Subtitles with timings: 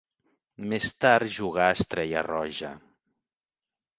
[0.71, 2.71] Més tard jugà a Estrella Roja.